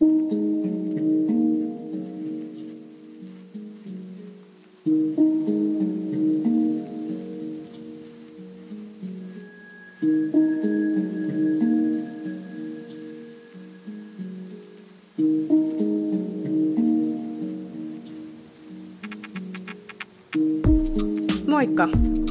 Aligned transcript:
Moikka 0.00 0.08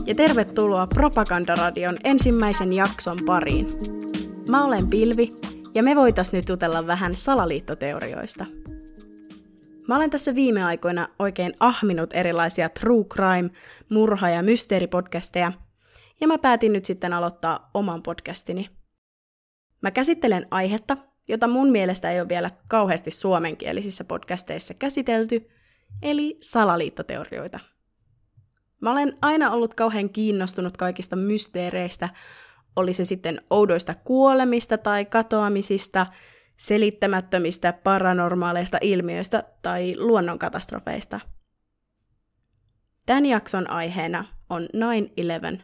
ja 0.05 0.15
tervetuloa 0.15 0.87
Propagandaradion 0.87 1.97
ensimmäisen 2.03 2.73
jakson 2.73 3.17
pariin. 3.25 3.67
Mä 4.49 4.65
olen 4.65 4.87
Pilvi 4.87 5.29
ja 5.75 5.83
me 5.83 5.95
voitais 5.95 6.31
nyt 6.31 6.49
jutella 6.49 6.87
vähän 6.87 7.17
salaliittoteorioista. 7.17 8.45
Mä 9.87 9.95
olen 9.95 10.09
tässä 10.09 10.35
viime 10.35 10.63
aikoina 10.63 11.07
oikein 11.19 11.53
ahminut 11.59 12.13
erilaisia 12.13 12.69
true 12.69 13.03
crime, 13.03 13.49
murha- 13.89 14.29
ja 14.29 14.43
mysteeripodcasteja, 14.43 15.51
ja 16.21 16.27
mä 16.27 16.37
päätin 16.37 16.73
nyt 16.73 16.85
sitten 16.85 17.13
aloittaa 17.13 17.69
oman 17.73 18.03
podcastini. 18.03 18.69
Mä 19.81 19.91
käsittelen 19.91 20.47
aihetta, 20.51 20.97
jota 21.27 21.47
mun 21.47 21.71
mielestä 21.71 22.11
ei 22.11 22.19
ole 22.19 22.29
vielä 22.29 22.51
kauheasti 22.67 23.11
suomenkielisissä 23.11 24.03
podcasteissa 24.03 24.73
käsitelty, 24.73 25.49
eli 26.01 26.37
salaliittoteorioita– 26.41 27.59
Mä 28.83 28.91
olen 28.91 29.17
aina 29.21 29.51
ollut 29.51 29.73
kauhean 29.73 30.09
kiinnostunut 30.09 30.77
kaikista 30.77 31.15
mysteereistä, 31.15 32.09
oli 32.75 32.93
se 32.93 33.05
sitten 33.05 33.41
oudoista 33.49 33.95
kuolemista 34.03 34.77
tai 34.77 35.05
katoamisista, 35.05 36.07
selittämättömistä 36.57 37.73
paranormaaleista 37.73 38.77
ilmiöistä 38.81 39.43
tai 39.61 39.95
luonnonkatastrofeista. 39.97 41.19
Tämän 43.05 43.25
jakson 43.25 43.69
aiheena 43.69 44.25
on 44.49 44.67
9-11, 45.59 45.61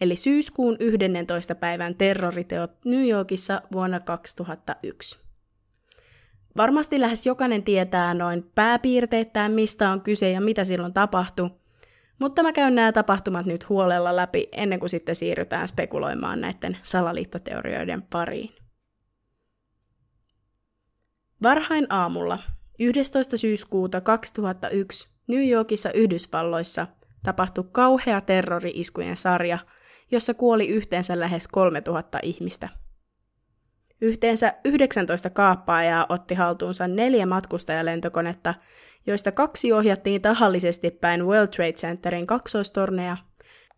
eli 0.00 0.16
syyskuun 0.16 0.76
11. 0.80 1.54
päivän 1.54 1.94
terroriteot 1.94 2.70
New 2.84 3.08
Yorkissa 3.08 3.62
vuonna 3.72 4.00
2001. 4.00 5.18
Varmasti 6.56 7.00
lähes 7.00 7.26
jokainen 7.26 7.62
tietää 7.62 8.14
noin 8.14 8.50
pääpiirteittäin, 8.54 9.52
mistä 9.52 9.90
on 9.90 10.00
kyse 10.00 10.30
ja 10.30 10.40
mitä 10.40 10.64
silloin 10.64 10.92
tapahtui, 10.92 11.50
mutta 12.18 12.42
mä 12.42 12.52
käyn 12.52 12.74
nämä 12.74 12.92
tapahtumat 12.92 13.46
nyt 13.46 13.68
huolella 13.68 14.16
läpi 14.16 14.48
ennen 14.52 14.80
kuin 14.80 14.90
sitten 14.90 15.14
siirrytään 15.14 15.68
spekuloimaan 15.68 16.40
näiden 16.40 16.78
salaliittoteorioiden 16.82 18.02
pariin. 18.02 18.54
Varhain 21.42 21.86
aamulla 21.90 22.38
11. 22.78 23.36
syyskuuta 23.36 24.00
2001 24.00 25.08
New 25.28 25.48
Yorkissa 25.48 25.92
Yhdysvalloissa 25.92 26.86
tapahtui 27.22 27.64
kauhea 27.72 28.20
terrori-iskujen 28.20 29.16
sarja, 29.16 29.58
jossa 30.10 30.34
kuoli 30.34 30.68
yhteensä 30.68 31.20
lähes 31.20 31.48
3000 31.48 32.18
ihmistä. 32.22 32.68
Yhteensä 34.00 34.54
19 34.64 35.30
kaappaajaa 35.30 36.06
otti 36.08 36.34
haltuunsa 36.34 36.88
neljä 36.88 37.26
matkustajalentokonetta 37.26 38.54
joista 39.08 39.32
kaksi 39.32 39.72
ohjattiin 39.72 40.22
tahallisesti 40.22 40.90
päin 40.90 41.26
World 41.26 41.48
Trade 41.48 41.72
Centerin 41.72 42.26
kaksoistorneja, 42.26 43.16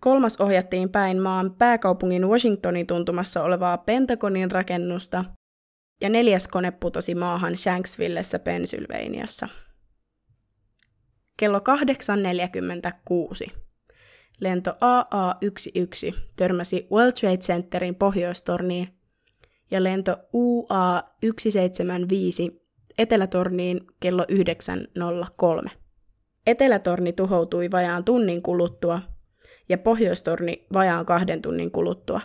kolmas 0.00 0.41
ohjattiin 0.41 0.91
päin 0.91 1.19
maan 1.19 1.55
pääkaupungin 1.55 2.28
Washingtonin 2.28 2.87
tuntumassa 2.87 3.42
olevaa 3.42 3.78
Pentagonin 3.78 4.50
rakennusta, 4.50 5.25
ja 6.00 6.09
neljäs 6.09 6.48
kone 6.48 6.70
putosi 6.70 7.14
maahan 7.14 7.56
Shanksvillessä 7.56 8.39
Pennsylvaniassa. 8.39 9.48
Kello 11.37 11.59
8.46 11.59 11.65
lento 14.41 14.71
AA-11 14.71 16.15
törmäsi 16.37 16.87
World 16.93 17.12
Trade 17.12 17.37
Centerin 17.37 17.94
pohjoistorniin. 17.94 18.88
Ja 19.71 19.84
lento 19.84 20.16
UA-175 20.32 22.60
Etelätorniin 22.99 23.81
kello 24.01 24.25
9.03. 25.65 25.71
Etelätorni 26.47 27.12
tuhoutui 27.12 27.71
vajaan 27.71 28.05
tunnin 28.05 28.43
kuluttua 28.43 29.01
ja 29.69 29.78
Pohjoistorni 29.78 30.67
vajaan 30.73 31.06
kahden 31.06 31.43
tunnin 31.43 31.71
kuluttua. 31.71 32.21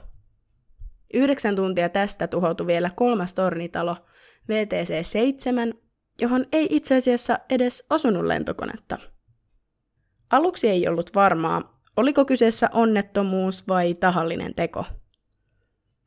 Yhdeksän 1.13 1.55
tuntia 1.55 1.89
tästä 1.89 2.27
tuhoutui 2.27 2.67
vielä 2.67 2.91
kolmas 2.95 3.33
tornitalo, 3.33 3.97
VTC-7, 4.51 5.77
johon 6.21 6.45
ei 6.51 6.67
itse 6.69 6.95
asiassa 6.95 7.39
edes 7.49 7.85
osunut 7.89 8.25
lentokonetta. 8.25 8.97
Aluksi 10.29 10.69
ei 10.69 10.87
ollut 10.87 11.15
varmaa, 11.15 11.81
oliko 11.97 12.25
kyseessä 12.25 12.69
onnettomuus 12.73 13.67
vai 13.67 13.93
tahallinen 13.93 14.55
teko. 14.55 14.85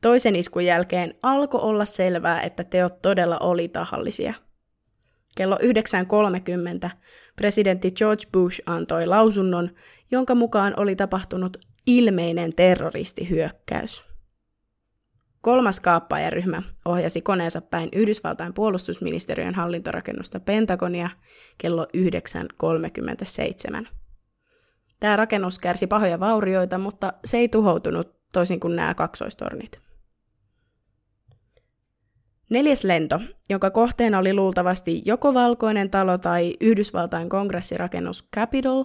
Toisen 0.01 0.35
iskun 0.35 0.65
jälkeen 0.65 1.13
alkoi 1.23 1.61
olla 1.61 1.85
selvää, 1.85 2.41
että 2.41 2.63
teot 2.63 3.01
todella 3.01 3.37
oli 3.39 3.67
tahallisia– 3.67 4.33
Kello 5.39 5.57
9.30 6.83 6.89
presidentti 7.35 7.91
George 7.91 8.23
Bush 8.33 8.61
antoi 8.65 9.05
lausunnon, 9.05 9.69
jonka 10.11 10.35
mukaan 10.35 10.73
oli 10.77 10.95
tapahtunut 10.95 11.57
ilmeinen 11.87 12.55
terroristihyökkäys. 12.55 14.03
Kolmas 15.41 15.79
kaappaajaryhmä 15.79 16.61
ohjasi 16.85 17.21
koneensa 17.21 17.61
päin 17.61 17.89
Yhdysvaltain 17.93 18.53
puolustusministeriön 18.53 19.55
hallintorakennusta 19.55 20.39
Pentagonia 20.39 21.09
kello 21.57 21.87
9.37. 23.83 23.87
Tämä 24.99 25.15
rakennus 25.15 25.59
kärsi 25.59 25.87
pahoja 25.87 26.19
vaurioita, 26.19 26.77
mutta 26.77 27.13
se 27.25 27.37
ei 27.37 27.47
tuhoutunut 27.47 28.15
toisin 28.33 28.59
kuin 28.59 28.75
nämä 28.75 28.93
kaksoistornit. 28.93 29.88
Neljäs 32.49 32.83
lento, 32.83 33.21
jonka 33.49 33.71
kohteena 33.71 34.19
oli 34.19 34.33
luultavasti 34.33 35.01
joko 35.05 35.33
valkoinen 35.33 35.89
talo 35.89 36.17
tai 36.17 36.53
Yhdysvaltain 36.61 37.29
kongressirakennus 37.29 38.27
Capitol, 38.35 38.83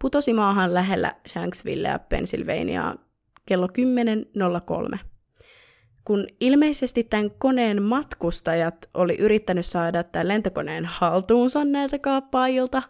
putosi 0.00 0.32
maahan 0.32 0.74
lähellä 0.74 1.14
Shanksvillea, 1.28 1.98
Pennsylvaniaa 1.98 2.94
kello 3.46 3.66
10.03. 4.92 4.98
Kun 6.04 6.26
ilmeisesti 6.40 7.04
tämän 7.04 7.30
koneen 7.30 7.82
matkustajat 7.82 8.88
oli 8.94 9.16
yrittänyt 9.18 9.66
saada 9.66 10.02
tämän 10.02 10.28
lentokoneen 10.28 10.84
haltuunsa 10.84 11.64
näiltä 11.64 11.98
kaappaajilta, 11.98 12.82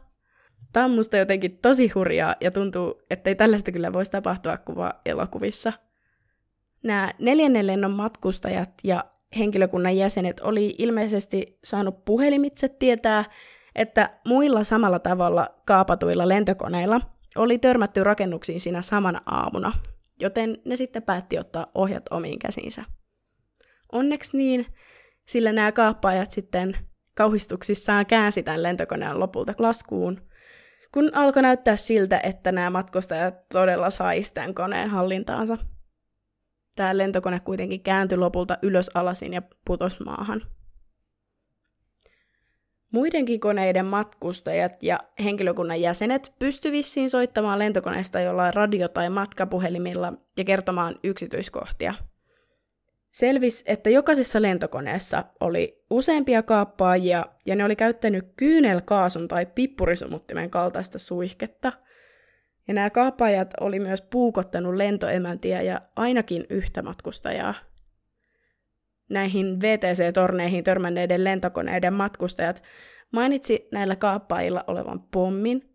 Tämä 0.75 0.87
on 0.87 0.93
musta 0.93 1.17
jotenkin 1.17 1.59
tosi 1.59 1.89
hurjaa 1.89 2.35
ja 2.41 2.51
tuntuu, 2.51 3.03
että 3.11 3.31
ei 3.31 3.35
tällaista 3.35 3.73
kyllä 3.73 3.93
voisi 3.93 4.11
tapahtua 4.11 4.57
kuva 4.57 4.93
elokuvissa. 5.07 5.73
Nämä 6.83 7.11
neljännen 7.19 7.67
lennon 7.67 7.91
matkustajat 7.91 8.71
ja 8.85 9.05
henkilökunnan 9.39 9.97
jäsenet 9.97 10.41
oli 10.41 10.75
ilmeisesti 10.79 11.59
saanut 11.65 12.05
puhelimitse 12.05 12.69
tietää, 12.69 13.25
että 13.75 14.11
muilla 14.27 14.65
samalla 14.65 14.99
tavalla 14.99 15.49
kaapatuilla 15.67 16.29
lentokoneilla 16.29 17.01
oli 17.37 17.59
törmätty 17.59 18.05
rakennuksiin 18.05 18.61
siinä 18.61 18.83
samana 18.83 19.21
aamuna, 19.27 19.73
joten 20.21 20.59
ne 20.65 20.77
sitten 20.77 21.03
päätti 21.03 21.39
ottaa 21.39 21.67
ohjat 21.75 22.03
omiin 22.11 22.39
käsiinsä. 22.39 22.85
Onneksi 23.93 24.37
niin, 24.37 24.67
sillä 25.29 25.53
nämä 25.53 25.73
kaappaajat 25.73 26.31
sitten 26.31 26.77
kauhistuksissaan 27.15 28.07
käänsi 28.07 28.43
tämän 28.43 28.63
lentokoneen 28.63 29.21
lopulta 29.21 29.53
laskuun, 29.59 30.21
kun 30.93 31.11
alkoi 31.15 31.43
näyttää 31.43 31.77
siltä, 31.77 32.21
että 32.23 32.53
nämä 32.53 32.71
matkustajat 32.71 33.49
todella 33.49 33.91
saisivat 33.91 34.35
tämän 34.35 34.55
koneen 34.55 34.91
hallintaansa. 34.91 35.59
Tämä 36.77 36.99
lentokone 36.99 37.41
kuitenkin 37.41 37.83
kääntyi 37.83 38.19
lopulta 38.19 38.59
ylös 38.63 38.91
alasin 38.95 39.33
ja 39.33 39.43
putosi 39.65 40.03
maahan. 40.05 40.43
Muidenkin 42.93 43.41
koneiden 43.41 43.87
matkustajat 43.87 44.83
ja 44.83 44.99
henkilökunnan 45.25 45.81
jäsenet 45.81 46.33
pysty 46.39 46.73
vissiin 46.73 47.11
soittamaan 47.11 47.59
lentokoneesta 47.59 48.21
jollain 48.21 48.55
radio- 48.55 48.89
tai 48.89 49.11
matkapuhelimilla 49.11 50.13
ja 50.37 50.45
kertomaan 50.45 50.95
yksityiskohtia. 51.05 51.95
Selvis, 53.11 53.63
että 53.67 53.91
jokaisessa 53.91 54.43
lentokoneessa 54.43 55.25
oli 55.41 55.85
useampia 55.91 56.43
kaappaajia 56.43 57.27
ja 57.47 57.57
ne 57.57 57.65
oli 57.65 57.77
käyttänyt 57.77 58.25
kyynelkaasun 58.37 59.29
tai 59.29 59.47
pippurisumuttimen 59.47 60.51
kaltaista 60.51 60.99
suihketta– 60.99 61.73
ja 62.69 62.75
nämä 62.75 62.91
kaapajat 62.91 63.55
oli 63.61 63.81
myös 63.81 64.03
puukottanut 64.03 64.75
lentoemäntiä 64.75 65.63
ja 65.63 65.81
ainakin 65.97 66.47
yhtä 66.51 66.83
matkustajaa. 66.83 67.55
Näihin 69.09 69.61
VTC-torneihin 69.61 70.65
törmänneiden 70.65 71.25
lentokoneiden 71.25 71.93
matkustajat 71.93 72.63
mainitsi 73.13 73.69
näillä 73.73 73.97
kaappaajilla 73.97 74.65
olevan 74.67 75.03
pommin. 75.03 75.75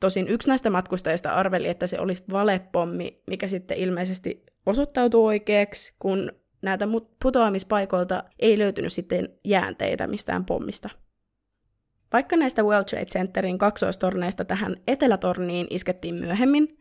Tosin 0.00 0.28
yksi 0.28 0.48
näistä 0.48 0.70
matkustajista 0.70 1.30
arveli, 1.30 1.68
että 1.68 1.86
se 1.86 2.00
olisi 2.00 2.24
valepommi, 2.32 3.22
mikä 3.26 3.48
sitten 3.48 3.76
ilmeisesti 3.76 4.46
osoittautui 4.66 5.24
oikeaksi, 5.24 5.94
kun 5.98 6.32
näitä 6.62 6.88
putoamispaikoilta 7.22 8.24
ei 8.38 8.58
löytynyt 8.58 8.92
sitten 8.92 9.28
jäänteitä 9.44 10.06
mistään 10.06 10.44
pommista. 10.44 10.90
Vaikka 12.12 12.36
näistä 12.36 12.62
World 12.62 12.84
Trade 12.84 13.04
Centerin 13.04 13.58
kaksoistorneista 13.58 14.44
tähän 14.44 14.76
etelätorniin 14.86 15.66
iskettiin 15.70 16.14
myöhemmin, 16.14 16.78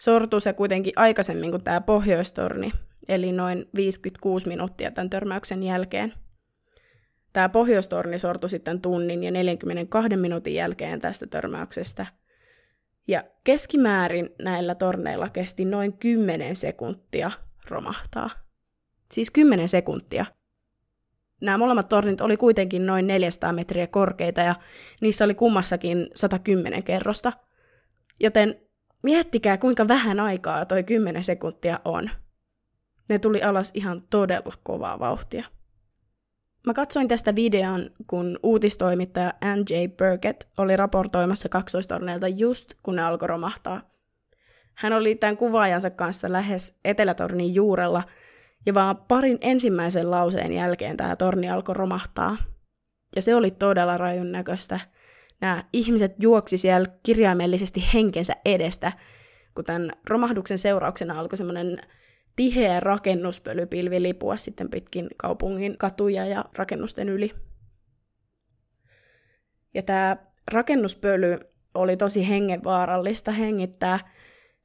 sortui 0.00 0.40
se 0.40 0.52
kuitenkin 0.52 0.92
aikaisemmin 0.96 1.50
kuin 1.50 1.64
tämä 1.64 1.80
pohjoistorni, 1.80 2.72
eli 3.08 3.32
noin 3.32 3.68
56 3.74 4.48
minuuttia 4.48 4.90
tämän 4.90 5.10
törmäyksen 5.10 5.62
jälkeen. 5.62 6.14
Tämä 7.32 7.48
pohjoistorni 7.48 8.18
sortui 8.18 8.50
sitten 8.50 8.80
tunnin 8.80 9.24
ja 9.24 9.30
42 9.30 10.16
minuutin 10.16 10.54
jälkeen 10.54 11.00
tästä 11.00 11.26
törmäyksestä. 11.26 12.06
Ja 13.08 13.24
keskimäärin 13.44 14.30
näillä 14.42 14.74
torneilla 14.74 15.28
kesti 15.28 15.64
noin 15.64 15.92
10 15.92 16.56
sekuntia 16.56 17.30
romahtaa. 17.68 18.30
Siis 19.12 19.30
10 19.30 19.68
sekuntia. 19.68 20.26
Nämä 21.40 21.58
molemmat 21.58 21.88
tornit 21.88 22.20
oli 22.20 22.36
kuitenkin 22.36 22.86
noin 22.86 23.06
400 23.06 23.52
metriä 23.52 23.86
korkeita 23.86 24.40
ja 24.40 24.54
niissä 25.00 25.24
oli 25.24 25.34
kummassakin 25.34 26.08
110 26.14 26.82
kerrosta. 26.82 27.32
Joten 28.20 28.60
miettikää 29.02 29.58
kuinka 29.58 29.88
vähän 29.88 30.20
aikaa 30.20 30.66
toi 30.66 30.84
10 30.84 31.24
sekuntia 31.24 31.80
on. 31.84 32.10
Ne 33.08 33.18
tuli 33.18 33.42
alas 33.42 33.70
ihan 33.74 34.02
todella 34.10 34.54
kovaa 34.62 34.98
vauhtia. 34.98 35.44
Mä 36.66 36.74
katsoin 36.74 37.08
tästä 37.08 37.34
videon, 37.34 37.90
kun 38.06 38.38
uutistoimittaja 38.42 39.32
N.J. 39.44 39.88
Burkett 39.98 40.44
oli 40.58 40.76
raportoimassa 40.76 41.48
kaksoistorneilta 41.48 42.28
just 42.28 42.74
kun 42.82 42.96
ne 42.96 43.02
alkoi 43.02 43.28
romahtaa. 43.28 43.90
Hän 44.74 44.92
oli 44.92 45.14
tämän 45.14 45.36
kuvaajansa 45.36 45.90
kanssa 45.90 46.32
lähes 46.32 46.78
Etelätornin 46.84 47.54
juurella, 47.54 48.02
ja 48.66 48.74
vaan 48.74 48.96
parin 48.96 49.38
ensimmäisen 49.40 50.10
lauseen 50.10 50.52
jälkeen 50.52 50.96
tämä 50.96 51.16
torni 51.16 51.50
alkoi 51.50 51.74
romahtaa. 51.74 52.36
Ja 53.16 53.22
se 53.22 53.34
oli 53.34 53.50
todella 53.50 53.96
rajun 53.96 54.32
näköistä. 54.32 54.80
Nämä 55.40 55.64
ihmiset 55.72 56.14
juoksi 56.18 56.58
siellä 56.58 56.88
kirjaimellisesti 57.02 57.84
henkensä 57.94 58.32
edestä, 58.44 58.92
kun 59.54 59.64
tämän 59.64 59.92
romahduksen 60.10 60.58
seurauksena 60.58 61.20
alkoi 61.20 61.36
semmoinen 61.36 61.78
tiheä 62.36 62.80
rakennuspölypilvi 62.80 64.02
lipua 64.02 64.36
sitten 64.36 64.70
pitkin 64.70 65.08
kaupungin 65.16 65.78
katuja 65.78 66.26
ja 66.26 66.44
rakennusten 66.56 67.08
yli. 67.08 67.34
Ja 69.74 69.82
tämä 69.82 70.16
rakennuspöly 70.52 71.38
oli 71.74 71.96
tosi 71.96 72.28
hengenvaarallista 72.28 73.32
hengittää, 73.32 73.98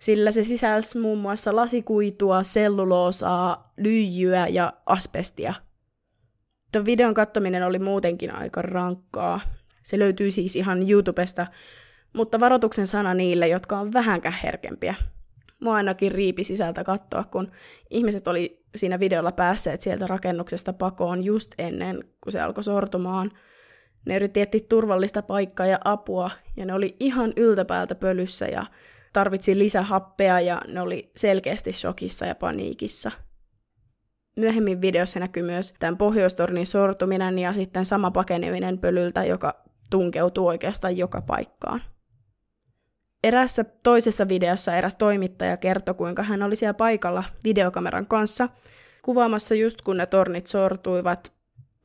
sillä 0.06 0.32
se 0.32 0.44
sisälsi 0.44 0.98
muun 0.98 1.18
muassa 1.18 1.56
lasikuitua, 1.56 2.44
selluloosaa, 2.44 3.74
lyijyä 3.78 4.48
ja 4.48 4.74
asbestia. 4.86 5.54
Tuon 6.72 6.86
videon 6.86 7.14
katsominen 7.14 7.64
oli 7.64 7.80
muutenkin 7.80 8.32
aika 8.32 8.62
rankkaa. 8.62 9.40
Se 9.84 10.00
löytyy 10.00 10.32
siis 10.32 10.56
ihan 10.56 10.90
YouTubesta, 10.90 11.48
mutta 12.14 12.40
varoituksen 12.40 12.88
sana 12.88 13.14
niille, 13.14 13.48
jotka 13.48 13.80
on 13.80 13.94
vähänkään 13.94 14.36
herkempiä– 14.44 14.96
mua 15.60 15.76
ainakin 15.76 16.12
riipi 16.12 16.44
sisältä 16.44 16.84
katsoa, 16.84 17.24
kun 17.24 17.52
ihmiset 17.90 18.28
oli 18.28 18.64
siinä 18.76 19.00
videolla 19.00 19.32
päässeet 19.32 19.82
sieltä 19.82 20.08
rakennuksesta 20.08 20.74
pakoon 20.74 21.24
just 21.24 21.52
ennen, 21.58 22.04
kuin 22.22 22.32
se 22.32 22.42
alkoi 22.42 22.64
sortumaan. 22.64 23.32
Ne 24.06 24.16
yritti 24.16 24.42
etsiä 24.42 24.62
turvallista 24.70 25.22
paikkaa 25.22 25.66
ja 25.66 25.80
apua, 25.84 26.32
ja 26.58 26.66
ne 26.66 26.74
oli 26.74 26.96
ihan 27.00 27.34
yltäpäältä 27.38 27.96
pölyssä 27.96 28.46
ja 28.46 28.66
tarvitsi 29.16 29.60
lisähappea, 29.60 30.40
ja 30.40 30.62
ne 30.68 30.82
oli 30.82 31.12
selkeästi 31.16 31.74
shokissa 31.74 32.26
ja 32.26 32.36
paniikissa. 32.36 33.12
Myöhemmin 34.38 34.82
videossa 34.82 35.20
näkyy 35.20 35.44
myös 35.44 35.74
tämän 35.80 35.98
pohjoistornin 35.98 36.66
sortuminen 36.66 37.40
ja 37.40 37.54
sitten 37.54 37.86
sama 37.86 38.12
pakeneminen 38.12 38.80
pölyltä, 38.80 39.24
joka 39.24 39.64
tunkeutuu 39.90 40.48
oikeastaan 40.48 40.98
joka 40.98 41.22
paikkaan. 41.22 41.82
Erässä 43.24 43.64
toisessa 43.64 44.28
videossa 44.28 44.76
eräs 44.76 44.96
toimittaja 44.96 45.58
kertoi, 45.58 45.96
kuinka 45.96 46.24
hän 46.24 46.44
oli 46.44 46.56
siellä 46.56 46.74
paikalla 46.74 47.24
videokameran 47.44 48.06
kanssa 48.08 48.50
kuvaamassa 49.02 49.56
just 49.56 49.82
kun 49.82 49.98
ne 49.98 50.06
tornit 50.06 50.48
sortuivat. 50.48 51.34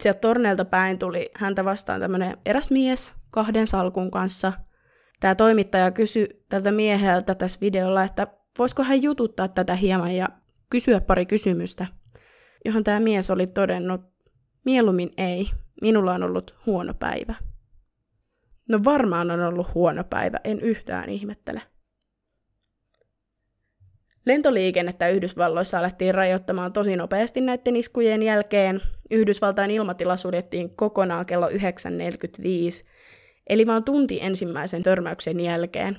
Sieltä 0.03 0.21
torneilta 0.21 0.65
päin 0.65 0.99
tuli 0.99 1.31
häntä 1.35 1.65
vastaan 1.65 2.01
tämmöinen 2.01 2.37
eräs 2.47 2.71
mies 2.71 3.13
kahden 3.31 3.67
salkun 3.67 4.11
kanssa. 4.11 4.53
Tämä 5.21 5.35
toimittaja 5.35 5.91
kysyi 5.91 6.45
tältä 6.49 6.73
mieheltä 6.73 7.35
tässä 7.35 7.61
videolla, 7.61 8.05
että 8.05 8.27
voisiko 8.59 8.83
hän 8.83 9.03
jututtaa 9.03 9.49
tätä 9.49 9.75
hieman 9.75 10.15
ja 10.15 10.29
kysyä 10.71 11.01
pari 11.01 11.27
kysymystä, 11.27 11.87
johon 12.65 12.85
tämä 12.85 13.01
mies 13.01 13.31
oli 13.31 13.47
todennut, 13.47 14.01
mieluummin 14.65 15.11
ei, 15.17 15.51
minulla 15.83 16.15
on 16.15 16.23
ollut 16.23 16.55
huono 16.67 16.95
päivä. 16.95 17.35
No 18.69 18.81
varmaan 18.85 19.31
on 19.31 19.43
ollut 19.43 19.75
huono 19.75 20.05
päivä, 20.05 20.39
en 20.45 20.61
yhtään 20.61 21.09
ihmettele. 21.09 21.63
Lentoliikennettä 24.27 25.09
Yhdysvalloissa 25.09 25.79
alettiin 25.79 26.15
rajoittamaan 26.15 26.73
tosi 26.73 26.97
nopeasti 26.97 27.41
näiden 27.41 27.77
iskujen 27.77 28.23
jälkeen. 28.23 28.81
Yhdysvaltain 29.11 29.71
ilmatila 29.71 30.17
suljettiin 30.17 30.77
kokonaan 30.77 31.27
kello 31.27 31.49
9.45, 31.49 31.57
eli 33.51 33.67
vain 33.67 33.85
tunti 33.85 34.19
ensimmäisen 34.23 34.83
törmäyksen 34.83 35.41
jälkeen. 35.41 35.99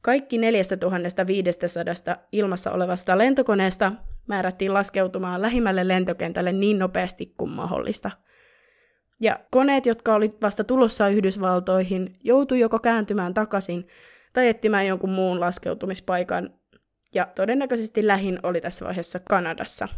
Kaikki 0.00 0.38
4500 0.38 2.16
ilmassa 2.32 2.72
olevasta 2.72 3.18
lentokoneesta 3.18 3.92
määrättiin 4.26 4.74
laskeutumaan 4.74 5.42
lähimmälle 5.42 5.88
lentokentälle 5.88 6.52
niin 6.52 6.78
nopeasti 6.78 7.34
kuin 7.36 7.50
mahdollista– 7.50 8.10
ja 9.20 9.40
koneet, 9.50 9.86
jotka 9.86 10.14
olivat 10.14 10.42
vasta 10.42 10.64
tulossa 10.64 11.08
Yhdysvaltoihin, 11.08 12.16
joutui 12.24 12.60
joko 12.60 12.78
kääntymään 12.78 13.34
takaisin 13.34 13.86
tai 14.32 14.48
etsimään 14.48 14.86
jonkun 14.86 15.10
muun 15.10 15.40
laskeutumispaikan, 15.40 16.50
ja 17.14 17.26
todennäköisesti 17.34 18.06
lähin 18.06 18.38
oli 18.42 18.60
tässä 18.60 18.84
vaiheessa 18.84 19.20
Kanadassa. 19.28 19.88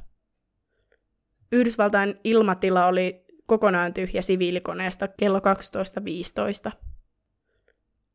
Yhdysvaltain 1.53 2.21
ilmatila 2.25 2.87
oli 2.87 3.25
kokonaan 3.51 3.95
tyhjä 3.95 4.23
siviilikoneesta 4.23 5.09
kello 5.09 5.39
12.15. 5.39 6.73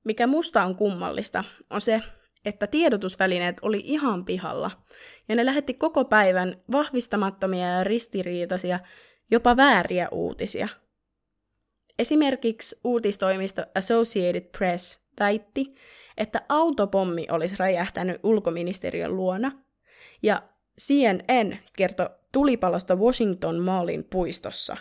Mikä 0.03 0.27
musta 0.27 0.63
on 0.63 0.75
kummallista, 0.75 1.43
on 1.69 1.81
se, 1.81 2.01
että 2.45 2.67
tiedotusvälineet 2.67 3.57
oli 3.61 3.81
ihan 3.83 4.25
pihalla, 4.25 4.71
ja 5.29 5.35
ne 5.35 5.45
lähetti 5.45 5.73
koko 5.73 6.05
päivän 6.05 6.61
vahvistamattomia 6.71 7.67
ja 7.67 7.83
ristiriitaisia, 7.83 8.79
jopa 9.31 9.57
vääriä 9.57 10.09
uutisia– 10.11 10.67
Esimerkiksi 11.99 12.79
uutistoimisto 12.83 13.61
Associated 13.75 14.49
Press 14.57 14.99
väitti, 15.19 15.75
että 16.17 16.41
autopommi 16.49 17.27
olisi 17.31 17.55
räjähtänyt 17.59 18.19
ulkoministeriön 18.23 19.15
luona, 19.15 19.51
ja 20.23 20.43
CNN 20.81 21.57
kertoi 21.77 22.09
tulipalosta 22.31 22.95
Washington 22.95 23.59
Mallin 23.59 24.03
puistossa. 24.03 24.77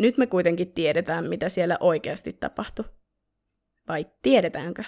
Nyt 0.00 0.18
me 0.18 0.26
kuitenkin 0.26 0.72
tiedetään, 0.72 1.28
mitä 1.28 1.48
siellä 1.48 1.76
oikeasti 1.80 2.32
tapahtui. 2.32 2.84
Vai 3.88 4.06
tiedetäänkö? 4.22 4.84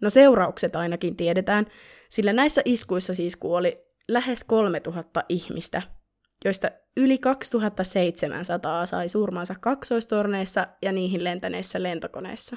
No 0.00 0.10
seuraukset 0.10 0.76
ainakin 0.76 1.16
tiedetään, 1.16 1.66
sillä 2.08 2.32
näissä 2.32 2.62
iskuissa 2.64 3.14
siis 3.14 3.36
kuoli 3.36 3.84
lähes 4.08 4.44
3000 4.44 5.24
ihmistä 5.28 5.82
joista 6.44 6.70
yli 6.96 7.18
2700 7.18 8.86
sai 8.86 9.08
surmansa 9.08 9.54
kaksoistorneissa 9.60 10.66
ja 10.82 10.92
niihin 10.92 11.24
lentäneissä 11.24 11.82
lentokoneissa. 11.82 12.56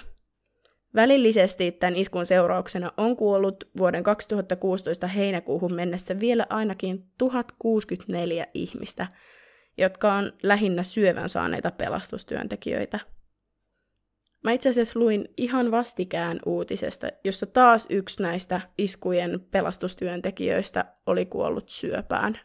Välillisesti 0.95 1.71
tämän 1.71 1.95
iskun 1.95 2.25
seurauksena 2.25 2.91
on 2.97 3.15
kuollut 3.15 3.63
vuoden 3.77 4.03
2016 4.03 5.07
heinäkuuhun 5.07 5.73
mennessä 5.73 6.19
vielä 6.19 6.45
ainakin 6.49 7.05
1064 7.17 8.47
ihmistä, 8.53 9.07
jotka 9.77 10.13
on 10.13 10.33
lähinnä 10.43 10.83
syövän 10.83 11.29
saaneita 11.29 11.71
pelastustyöntekijöitä. 11.71 12.99
Mä 14.43 14.51
itse 14.51 14.69
asiassa 14.69 14.99
luin 14.99 15.27
ihan 15.37 15.71
vastikään 15.71 16.39
uutisesta, 16.45 17.07
jossa 17.23 17.45
taas 17.45 17.87
yksi 17.89 18.23
näistä 18.23 18.61
iskujen 18.77 19.39
pelastustyöntekijöistä 19.51 20.85
oli 21.05 21.25
kuollut 21.25 21.69
syöpään. 21.69 22.39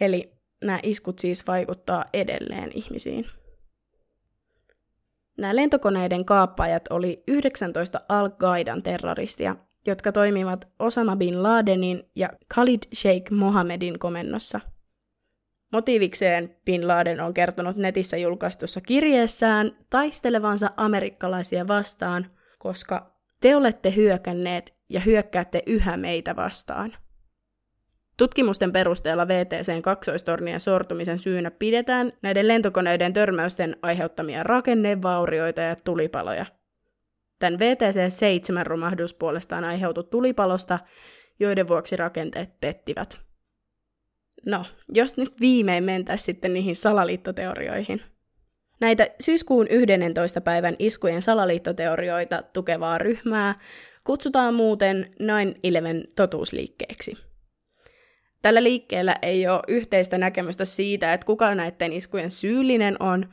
Eli 0.00 0.32
nämä 0.64 0.78
iskut 0.82 1.18
siis 1.18 1.46
vaikuttaa 1.46 2.04
edelleen 2.12 2.70
ihmisiin. 2.74 3.26
Nämä 5.38 5.56
lentokoneiden 5.56 6.24
kaappaajat 6.24 6.82
oli 6.90 7.22
19 7.28 8.00
Al-Qaidan 8.08 8.82
terroristia, 8.82 9.56
jotka 9.86 10.12
toimivat 10.12 10.68
Osama 10.78 11.16
bin 11.16 11.42
Ladenin 11.42 12.10
ja 12.14 12.30
Khalid 12.54 12.80
Sheikh 12.94 13.30
Mohammedin 13.30 13.98
komennossa. 13.98 14.60
Motiivikseen 15.72 16.56
bin 16.64 16.88
Laden 16.88 17.20
on 17.20 17.34
kertonut 17.34 17.76
netissä 17.76 18.16
julkaistussa 18.16 18.80
kirjeessään 18.80 19.76
taistelevansa 19.90 20.70
amerikkalaisia 20.76 21.68
vastaan, 21.68 22.30
koska 22.58 23.16
te 23.40 23.56
olette 23.56 23.94
hyökänneet 23.96 24.74
ja 24.88 25.00
hyökkäätte 25.00 25.62
yhä 25.66 25.96
meitä 25.96 26.36
vastaan. 26.36 26.96
Tutkimusten 28.16 28.72
perusteella 28.72 29.28
VTCn 29.28 29.82
kaksoistornien 29.82 30.60
sortumisen 30.60 31.18
syynä 31.18 31.50
pidetään 31.50 32.12
näiden 32.22 32.48
lentokoneiden 32.48 33.12
törmäysten 33.12 33.76
aiheuttamia 33.82 34.42
rakennevaurioita 34.42 35.60
ja 35.60 35.76
tulipaloja. 35.76 36.46
Tämän 37.38 37.60
VTC-7 37.60 38.66
romahdus 38.66 39.14
puolestaan 39.14 39.64
aiheutui 39.64 40.04
tulipalosta, 40.04 40.78
joiden 41.40 41.68
vuoksi 41.68 41.96
rakenteet 41.96 42.60
pettivät. 42.60 43.25
No, 44.46 44.64
jos 44.94 45.16
nyt 45.16 45.40
viimein 45.40 45.84
mentäisiin 45.84 46.26
sitten 46.26 46.52
niihin 46.52 46.76
salaliittoteorioihin. 46.76 48.02
Näitä 48.80 49.06
syyskuun 49.20 49.66
11. 49.70 50.40
päivän 50.40 50.76
iskujen 50.78 51.22
salaliittoteorioita 51.22 52.42
tukevaa 52.52 52.98
ryhmää 52.98 53.58
kutsutaan 54.04 54.54
muuten 54.54 55.06
9-11 56.06 56.10
totuusliikkeeksi. 56.16 57.16
Tällä 58.42 58.62
liikkeellä 58.62 59.16
ei 59.22 59.48
ole 59.48 59.62
yhteistä 59.68 60.18
näkemystä 60.18 60.64
siitä, 60.64 61.12
että 61.12 61.26
kuka 61.26 61.54
näiden 61.54 61.92
iskujen 61.92 62.30
syyllinen 62.30 62.96
on, 63.02 63.28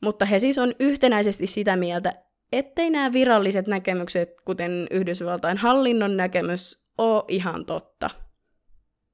mutta 0.00 0.24
he 0.24 0.38
siis 0.38 0.58
on 0.58 0.74
yhtenäisesti 0.80 1.46
sitä 1.46 1.76
mieltä, 1.76 2.12
ettei 2.52 2.90
nämä 2.90 3.12
viralliset 3.12 3.66
näkemykset, 3.66 4.40
kuten 4.44 4.86
Yhdysvaltain 4.90 5.56
hallinnon 5.56 6.16
näkemys, 6.16 6.82
ole 6.98 7.24
ihan 7.28 7.66
totta. 7.66 8.10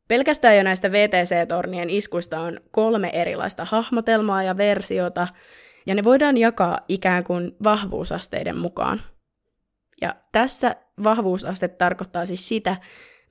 Pelkästään 0.08 0.56
jo 0.56 0.62
näistä 0.62 0.92
VTC-tornien 0.92 1.90
iskuista 1.90 2.40
on 2.40 2.60
kolme 2.70 3.10
erilaista 3.12 3.64
hahmotelmaa 3.64 4.42
ja 4.42 4.56
versiota, 4.56 5.28
ja 5.86 5.94
ne 5.94 6.04
voidaan 6.04 6.36
jakaa 6.36 6.80
ikään 6.88 7.24
kuin 7.24 7.56
vahvuusasteiden 7.64 8.58
mukaan. 8.58 9.02
Ja 10.00 10.14
tässä 10.32 10.76
vahvuusaste 11.04 11.68
tarkoittaa 11.68 12.26
siis 12.26 12.48
sitä, 12.48 12.76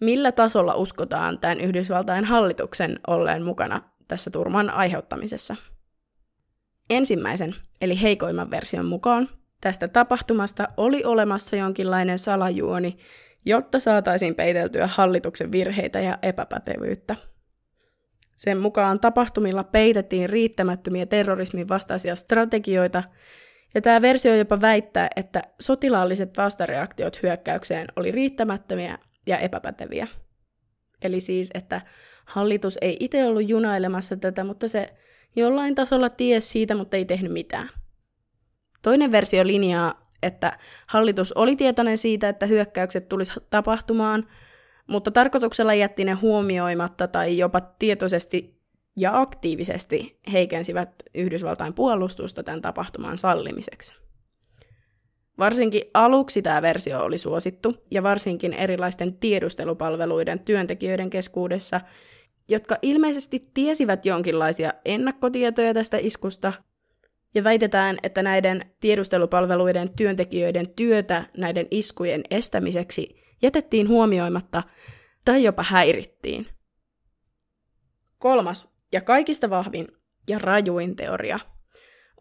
millä 0.01 0.31
tasolla 0.31 0.75
uskotaan 0.75 1.39
tämän 1.39 1.61
Yhdysvaltain 1.61 2.25
hallituksen 2.25 2.99
olleen 3.07 3.43
mukana 3.43 3.81
tässä 4.07 4.29
turman 4.29 4.69
aiheuttamisessa. 4.69 5.55
Ensimmäisen, 6.89 7.55
eli 7.81 8.01
heikoimman 8.01 8.51
version 8.51 8.85
mukaan, 8.85 9.29
tästä 9.61 9.87
tapahtumasta 9.87 10.67
oli 10.77 11.03
olemassa 11.03 11.55
jonkinlainen 11.55 12.19
salajuoni, 12.19 12.97
jotta 13.45 13.79
saataisiin 13.79 14.35
peiteltyä 14.35 14.87
hallituksen 14.87 15.51
virheitä 15.51 15.99
ja 15.99 16.17
epäpätevyyttä. 16.21 17.15
Sen 18.35 18.57
mukaan 18.57 18.99
tapahtumilla 18.99 19.63
peitettiin 19.63 20.29
riittämättömiä 20.29 21.05
terrorismin 21.05 21.69
vastaisia 21.69 22.15
strategioita, 22.15 23.03
ja 23.75 23.81
tämä 23.81 24.01
versio 24.01 24.35
jopa 24.35 24.61
väittää, 24.61 25.07
että 25.15 25.41
sotilaalliset 25.59 26.37
vastareaktiot 26.37 27.23
hyökkäykseen 27.23 27.87
oli 27.95 28.11
riittämättömiä 28.11 28.97
ja 29.27 29.37
epäpäteviä. 29.37 30.07
Eli 31.01 31.19
siis, 31.19 31.49
että 31.53 31.81
hallitus 32.25 32.77
ei 32.81 32.97
itse 32.99 33.25
ollut 33.25 33.49
junailemassa 33.49 34.17
tätä, 34.17 34.43
mutta 34.43 34.67
se 34.67 34.93
jollain 35.35 35.75
tasolla 35.75 36.09
tiesi 36.09 36.47
siitä, 36.47 36.75
mutta 36.75 36.97
ei 36.97 37.05
tehnyt 37.05 37.31
mitään. 37.31 37.69
Toinen 38.81 39.11
versio 39.11 39.47
linjaa, 39.47 40.02
että 40.23 40.57
hallitus 40.87 41.33
oli 41.33 41.55
tietoinen 41.55 41.97
siitä, 41.97 42.29
että 42.29 42.45
hyökkäykset 42.45 43.09
tulisi 43.09 43.31
tapahtumaan, 43.49 44.27
mutta 44.87 45.11
tarkoituksella 45.11 45.73
jätti 45.73 46.05
ne 46.05 46.11
huomioimatta 46.11 47.07
tai 47.07 47.37
jopa 47.37 47.61
tietoisesti 47.61 48.63
ja 48.97 49.21
aktiivisesti 49.21 50.19
heikensivät 50.31 50.89
Yhdysvaltain 51.15 51.73
puolustusta 51.73 52.43
tämän 52.43 52.61
tapahtuman 52.61 53.17
sallimiseksi. 53.17 53.93
Varsinkin 55.37 55.81
aluksi 55.93 56.41
tämä 56.41 56.61
versio 56.61 57.03
oli 57.03 57.17
suosittu, 57.17 57.75
ja 57.91 58.03
varsinkin 58.03 58.53
erilaisten 58.53 59.13
tiedustelupalveluiden 59.13 60.39
työntekijöiden 60.39 61.09
keskuudessa, 61.09 61.81
jotka 62.47 62.77
ilmeisesti 62.81 63.49
tiesivät 63.53 64.05
jonkinlaisia 64.05 64.73
ennakkotietoja 64.85 65.73
tästä 65.73 65.97
iskusta, 65.97 66.53
ja 67.35 67.43
väitetään, 67.43 67.97
että 68.03 68.23
näiden 68.23 68.71
tiedustelupalveluiden 68.79 69.89
työntekijöiden 69.95 70.69
työtä 70.69 71.25
näiden 71.37 71.67
iskujen 71.71 72.21
estämiseksi 72.31 73.23
jätettiin 73.41 73.87
huomioimatta 73.87 74.63
tai 75.25 75.43
jopa 75.43 75.63
häirittiin. 75.63 76.47
Kolmas 78.17 78.69
ja 78.91 79.01
kaikista 79.01 79.49
vahvin 79.49 79.87
ja 80.29 80.39
rajuin 80.39 80.95
teoria 80.95 81.39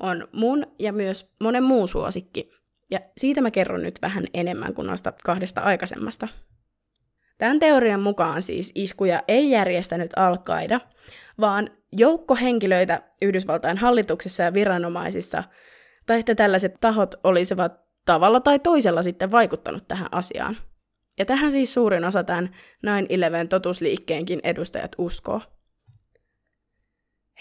on 0.00 0.28
mun 0.32 0.66
ja 0.78 0.92
myös 0.92 1.34
monen 1.40 1.62
muun 1.62 1.88
suosikki, 1.88 2.50
ja 2.90 3.00
siitä 3.18 3.40
mä 3.40 3.50
kerron 3.50 3.82
nyt 3.82 3.98
vähän 4.02 4.24
enemmän 4.34 4.74
kuin 4.74 4.86
noista 4.86 5.12
kahdesta 5.24 5.60
aikaisemmasta. 5.60 6.28
Tämän 7.38 7.58
teorian 7.58 8.00
mukaan 8.00 8.42
siis 8.42 8.72
iskuja 8.74 9.22
ei 9.28 9.50
järjestänyt 9.50 10.10
alkaida, 10.16 10.80
vaan 11.40 11.70
joukko 11.92 12.34
henkilöitä 12.34 13.02
Yhdysvaltain 13.22 13.78
hallituksessa 13.78 14.42
ja 14.42 14.54
viranomaisissa, 14.54 15.44
tai 16.06 16.20
että 16.20 16.34
tällaiset 16.34 16.74
tahot 16.80 17.14
olisivat 17.24 17.72
tavalla 18.04 18.40
tai 18.40 18.58
toisella 18.58 19.02
sitten 19.02 19.30
vaikuttanut 19.30 19.88
tähän 19.88 20.08
asiaan. 20.12 20.56
Ja 21.18 21.24
tähän 21.24 21.52
siis 21.52 21.74
suurin 21.74 22.04
osa 22.04 22.24
tämän 22.24 22.50
9-11 22.86 23.48
totusliikkeenkin 23.48 24.40
edustajat 24.42 24.92
uskoo. 24.98 25.40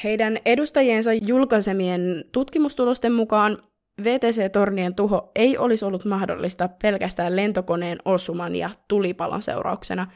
Heidän 0.04 0.38
edustajiensa 0.46 1.14
julkaisemien 1.14 2.26
tutkimustulosten 2.32 3.12
mukaan 3.14 3.64
VTC-tornien 4.04 4.96
tuho 4.96 5.32
ei 5.36 5.58
olisi 5.58 5.86
ollut 5.86 6.06
mahdollista 6.06 6.70
pelkästään 6.82 7.36
lentokoneen 7.36 7.98
osuman 8.06 8.56
ja 8.56 8.70
tulipalon 8.88 9.42
seurauksena, 9.42 10.12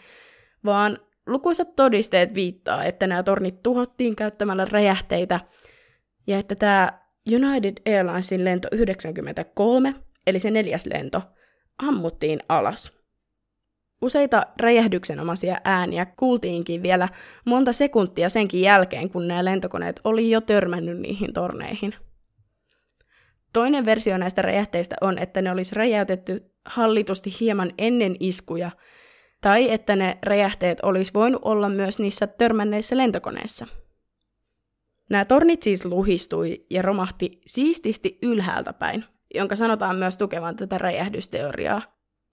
vaan 0.66 1.00
lukuisat 1.28 1.76
todisteet 1.76 2.34
viittaa, 2.34 2.84
että 2.84 3.08
nämä 3.08 3.24
tornit 3.24 3.64
tuhottiin 3.64 4.16
käyttämällä 4.16 4.66
räjähteitä 4.66 5.40
ja 6.28 6.40
että 6.40 6.56
tämä 6.56 7.06
United 7.34 7.74
Airlinesin 7.86 8.46
lento 8.46 8.68
93, 8.72 9.96
eli 10.28 10.40
se 10.40 10.52
neljäs 10.52 10.86
lento, 10.86 11.22
ammuttiin 11.78 12.40
alas. 12.50 12.92
Useita 14.02 14.46
räjähdyksenomaisia 14.62 15.58
ääniä 15.64 16.06
kuultiinkin 16.06 16.84
vielä 16.84 17.10
monta 17.46 17.74
sekuntia 17.74 18.30
senkin 18.30 18.62
jälkeen, 18.62 19.10
kun 19.10 19.28
nämä 19.28 19.46
lentokoneet 19.46 20.02
oli 20.04 20.32
jo 20.32 20.42
törmännyt 20.42 21.00
niihin 21.00 21.34
torneihin. 21.34 21.96
Toinen 23.54 23.86
versio 23.86 24.18
näistä 24.18 24.42
räjähteistä 24.42 24.96
on, 25.02 25.18
että 25.18 25.42
ne 25.42 25.52
olisi 25.52 25.76
räjäytetty 25.76 26.52
hallitusti 26.66 27.30
hieman 27.40 27.74
ennen 27.78 28.16
iskuja, 28.20 28.72
tai 29.46 29.72
että 29.72 29.96
ne 29.96 30.18
räjähteet 30.24 30.80
olisi 30.84 31.14
voinut 31.14 31.42
olla 31.46 31.70
myös 31.70 32.00
niissä 32.00 32.28
törmänneissä 32.28 32.98
lentokoneissa. 32.98 33.68
Nämä 35.10 35.26
tornit 35.26 35.64
siis 35.64 35.86
luhistui 35.86 36.66
ja 36.70 36.82
romahti 36.82 37.42
siististi 37.48 38.20
ylhäältä 38.22 38.74
päin, 38.74 39.06
jonka 39.36 39.56
sanotaan 39.56 39.96
myös 39.96 40.18
tukevan 40.18 40.56
tätä 40.56 40.78
räjähdysteoriaa. 40.78 41.82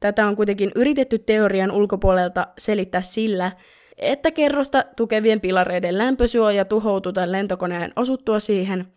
Tätä 0.01 0.27
on 0.27 0.37
kuitenkin 0.37 0.73
yritetty 0.75 1.19
teorian 1.19 1.71
ulkopuolelta 1.71 2.47
selittää 2.59 3.03
sillä, 3.03 3.53
että 3.97 4.31
kerrosta 4.31 4.85
tukevien 4.97 5.41
pilareiden 5.41 5.99
lämpösuoja 5.99 6.65
tuhoutui 6.65 7.13
tämän 7.13 7.33
lentokoneen 7.33 7.93
osuttua 7.97 8.41
siihen– 8.41 8.87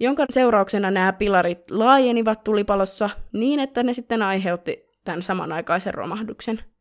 jonka 0.00 0.24
seurauksena 0.30 0.90
nämä 0.90 1.12
pilarit 1.12 1.70
laajenivat 1.70 2.44
tulipalossa 2.44 3.10
niin, 3.32 3.60
että 3.60 3.82
ne 3.82 3.92
sitten 3.92 4.22
aiheutti 4.22 4.90
tämän 5.04 5.22
samanaikaisen 5.22 5.94
romahduksen. 5.94 6.71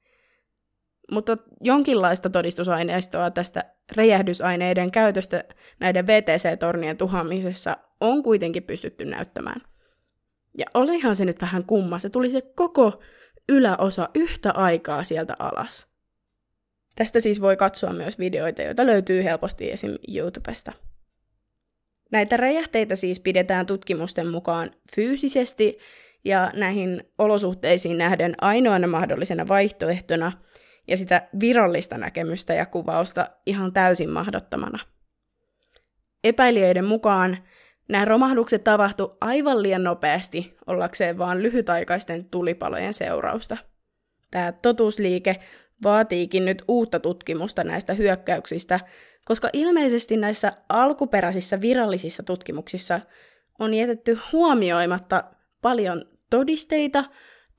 Mutta 1.12 1.38
jonkinlaista 1.62 2.30
todistusaineistoa 2.30 3.32
tästä 3.32 3.64
räjähdysaineiden 3.96 4.92
käytöstä 4.92 5.44
näiden 5.80 6.08
VTC-tornien 6.08 6.98
tuhoamisessa 6.98 7.78
on 8.02 8.24
kuitenkin 8.24 8.64
pystytty 8.64 9.06
näyttämään. 9.06 9.62
Ja 10.58 10.66
olihan 10.74 11.16
se 11.16 11.26
nyt 11.26 11.42
vähän 11.42 11.64
kumma, 11.66 12.00
se 12.00 12.10
tuli 12.10 12.32
se 12.32 12.42
koko 12.56 13.00
yläosa 13.50 14.10
yhtä 14.16 14.52
aikaa 14.52 15.04
sieltä 15.04 15.34
alas. 15.40 15.88
Tästä 16.96 17.20
siis 17.20 17.42
voi 17.42 17.58
katsoa 17.58 17.94
myös 17.94 18.20
videoita, 18.20 18.62
joita 18.62 18.86
löytyy 18.86 19.24
helposti 19.24 19.72
esim. 19.72 19.98
YouTubesta. 20.16 20.72
Näitä 22.12 22.38
räjähteitä 22.38 22.96
siis 22.96 23.20
pidetään 23.20 23.66
tutkimusten 23.66 24.28
mukaan 24.28 24.72
fyysisesti 24.96 25.78
ja 26.26 26.52
näihin 26.56 27.04
olosuhteisiin 27.18 27.98
nähden 27.98 28.34
ainoana 28.42 28.88
mahdollisena 28.88 29.48
vaihtoehtona 29.48 30.32
ja 30.88 30.98
sitä 30.98 31.28
virallista 31.40 31.98
näkemystä 31.98 32.54
ja 32.54 32.66
kuvausta 32.66 33.28
ihan 33.46 33.74
täysin 33.74 34.10
mahdottomana. 34.10 34.80
Epäilijöiden 36.24 36.86
mukaan 36.86 37.38
nämä 37.90 38.06
romahdukset 38.06 38.64
tapahtu 38.64 39.18
aivan 39.22 39.64
liian 39.64 39.84
nopeasti 39.84 40.58
ollakseen 40.68 41.18
vain 41.18 41.44
lyhytaikaisten 41.44 42.26
tulipalojen 42.26 42.94
seurausta. 42.94 43.58
Tämä 44.32 44.52
totuusliike 44.52 45.40
vaatiikin 45.84 46.46
nyt 46.46 46.64
uutta 46.68 47.00
tutkimusta 47.00 47.64
näistä 47.64 47.94
hyökkäyksistä, 47.94 48.80
koska 49.26 49.50
ilmeisesti 49.54 50.18
näissä 50.18 50.54
alkuperäisissä 50.70 51.62
virallisissa 51.62 52.24
tutkimuksissa 52.24 53.02
on 53.60 53.74
jätetty 53.74 54.20
huomioimatta 54.32 55.24
paljon 55.62 56.06
todisteita, 56.30 57.04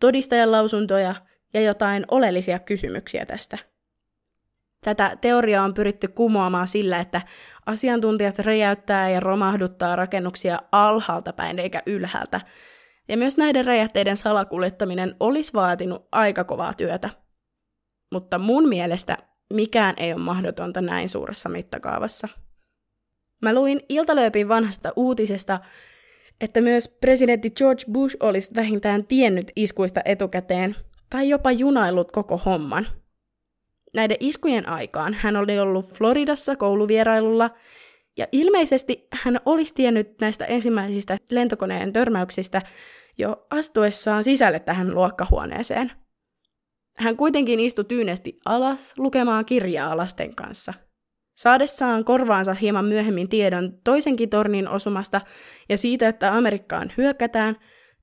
todistajan 0.00 0.52
lausuntoja 0.52 1.14
ja 1.54 1.60
jotain 1.60 2.04
oleellisia 2.10 2.58
kysymyksiä 2.58 3.26
tästä. 3.26 3.58
Tätä 4.84 5.16
teoriaa 5.20 5.64
on 5.64 5.74
pyritty 5.74 6.08
kumoamaan 6.08 6.68
sillä, 6.68 6.98
että 6.98 7.22
asiantuntijat 7.66 8.38
räjäyttää 8.38 9.10
ja 9.10 9.20
romahduttaa 9.20 9.96
rakennuksia 9.96 10.58
alhaalta 10.72 11.32
päin 11.32 11.58
eikä 11.58 11.82
ylhäältä. 11.86 12.40
Ja 13.08 13.16
myös 13.16 13.36
näiden 13.36 13.64
räjähteiden 13.64 14.16
salakuljettaminen 14.16 15.16
olisi 15.20 15.52
vaatinut 15.52 16.08
aika 16.12 16.44
kovaa 16.44 16.74
työtä. 16.74 17.10
Mutta 18.12 18.38
mun 18.38 18.68
mielestä 18.68 19.18
mikään 19.52 19.94
ei 19.96 20.12
ole 20.12 20.20
mahdotonta 20.20 20.80
näin 20.80 21.08
suuressa 21.08 21.48
mittakaavassa. 21.48 22.28
Mä 23.42 23.54
luin 23.54 23.80
Iltalööpin 23.88 24.48
vanhasta 24.48 24.92
uutisesta, 24.96 25.60
että 26.40 26.60
myös 26.60 26.88
presidentti 27.00 27.50
George 27.50 27.84
Bush 27.92 28.16
olisi 28.20 28.50
vähintään 28.56 29.06
tiennyt 29.06 29.52
iskuista 29.56 30.00
etukäteen, 30.04 30.76
tai 31.12 31.28
jopa 31.28 31.52
junaillut 31.52 32.12
koko 32.12 32.36
homman. 32.36 32.86
Näiden 33.94 34.16
iskujen 34.20 34.68
aikaan 34.68 35.14
hän 35.14 35.36
oli 35.36 35.58
ollut 35.58 35.92
Floridassa 35.94 36.56
kouluvierailulla, 36.56 37.50
ja 38.16 38.26
ilmeisesti 38.32 39.08
hän 39.12 39.40
olisi 39.46 39.74
tiennyt 39.74 40.20
näistä 40.20 40.44
ensimmäisistä 40.44 41.18
lentokoneen 41.30 41.92
törmäyksistä 41.92 42.62
jo 43.18 43.46
astuessaan 43.50 44.24
sisälle 44.24 44.58
tähän 44.58 44.94
luokkahuoneeseen. 44.94 45.92
Hän 46.96 47.16
kuitenkin 47.16 47.60
istui 47.60 47.84
tyynesti 47.84 48.38
alas 48.44 48.94
lukemaan 48.98 49.44
kirjaa 49.44 49.96
lasten 49.96 50.34
kanssa– 50.34 50.74
Saadessaan 51.34 52.04
korvaansa 52.04 52.54
hieman 52.54 52.84
myöhemmin 52.84 53.28
tiedon 53.28 53.72
toisenkin 53.84 54.30
tornin 54.30 54.68
osumasta 54.68 55.20
ja 55.68 55.78
siitä, 55.78 56.08
että 56.08 56.34
Amerikkaan 56.34 56.92
hyökätään, 56.96 57.56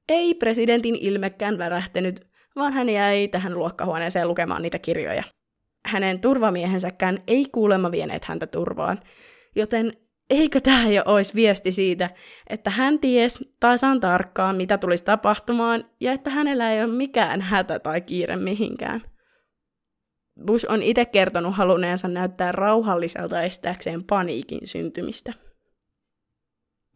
ei 0.10 0.34
presidentin 0.34 0.96
ilmekään 0.96 1.58
värähtänyt, 1.58 2.29
vaan 2.60 2.74
hän 2.74 2.90
jäi 2.90 3.28
tähän 3.28 3.54
luokkahuoneeseen 3.54 4.28
lukemaan 4.28 4.62
niitä 4.62 4.80
kirjoja. 4.80 5.24
Hänen 5.86 6.20
turvamiehensäkään 6.20 7.18
ei 7.28 7.46
kuulemma 7.52 7.92
vieneet 7.92 8.26
häntä 8.26 8.48
turvaan, 8.48 9.00
joten 9.56 9.94
eikö 10.30 10.62
tämä 10.62 10.90
jo 10.90 11.04
olisi 11.06 11.34
viesti 11.34 11.72
siitä, 11.72 12.10
että 12.50 12.70
hän 12.70 13.00
ties 13.00 13.46
tasan 13.60 14.00
tarkkaan, 14.00 14.56
mitä 14.56 14.78
tulisi 14.78 15.04
tapahtumaan, 15.04 15.86
ja 16.00 16.12
että 16.12 16.30
hänellä 16.30 16.72
ei 16.72 16.84
ole 16.84 16.92
mikään 16.92 17.42
hätä 17.42 17.80
tai 17.80 18.02
kiire 18.02 18.36
mihinkään. 18.36 19.02
Bush 20.46 20.66
on 20.70 20.84
itse 20.84 21.06
kertonut 21.06 21.56
halunneensa 21.56 22.08
näyttää 22.08 22.52
rauhalliselta 22.52 23.42
estääkseen 23.42 24.04
paniikin 24.04 24.68
syntymistä. 24.68 25.34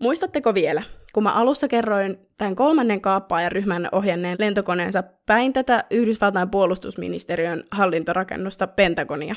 Muistatteko 0.04 0.54
vielä, 0.54 0.84
kun 1.14 1.24
mä 1.24 1.34
alussa 1.34 1.68
kerroin 1.68 2.18
tämän 2.38 2.56
kolmannen 2.56 3.02
kaappaajaryhmän 3.02 3.90
ohjanneen 3.92 4.36
lentokoneensa 4.40 5.04
päin 5.26 5.54
tätä 5.54 5.84
Yhdysvaltain 5.92 6.50
puolustusministeriön 6.50 7.64
hallintorakennusta 7.72 8.68
Pentagonia? 8.68 9.36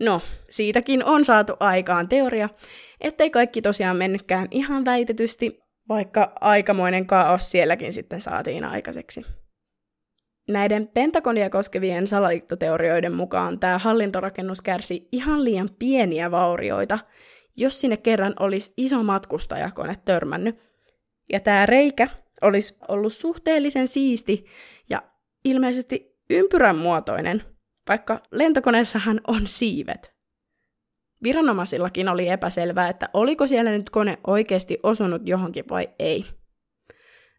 No, 0.00 0.20
siitäkin 0.50 1.04
on 1.04 1.24
saatu 1.24 1.52
aikaan 1.60 2.08
teoria, 2.08 2.48
ettei 3.00 3.30
kaikki 3.30 3.62
tosiaan 3.62 3.96
mennytkään 3.96 4.48
ihan 4.50 4.84
väitetysti, 4.84 5.60
vaikka 5.88 6.32
aikamoinen 6.40 7.06
kaos 7.06 7.50
sielläkin 7.50 7.92
sitten 7.92 8.20
saatiin 8.20 8.64
aikaiseksi. 8.64 9.22
Näiden 10.48 10.88
Pentagonia 10.88 11.50
koskevien 11.50 12.06
salaliittoteorioiden 12.06 13.14
mukaan 13.14 13.60
tämä 13.60 13.78
hallintorakennus 13.78 14.62
kärsi 14.62 15.08
ihan 15.12 15.44
liian 15.44 15.70
pieniä 15.78 16.30
vaurioita, 16.30 16.98
jos 17.56 17.80
sinne 17.80 17.96
kerran 17.96 18.34
olisi 18.40 18.72
iso 18.76 19.02
matkustajakone 19.02 19.96
törmännyt. 20.04 20.58
Ja 21.32 21.40
tämä 21.40 21.66
reikä 21.66 22.08
olisi 22.42 22.76
ollut 22.88 23.12
suhteellisen 23.12 23.88
siisti 23.88 24.44
ja 24.90 25.02
ilmeisesti 25.44 26.16
ympyrän 26.30 26.76
muotoinen, 26.76 27.42
vaikka 27.88 28.22
lentokoneessahan 28.30 29.20
on 29.26 29.46
siivet. 29.46 30.14
Viranomaisillakin 31.22 32.08
oli 32.08 32.28
epäselvää, 32.28 32.88
että 32.88 33.08
oliko 33.12 33.46
siellä 33.46 33.70
nyt 33.70 33.90
kone 33.90 34.18
oikeasti 34.26 34.78
osunut 34.82 35.22
johonkin 35.28 35.64
vai 35.70 35.88
ei. 35.98 36.24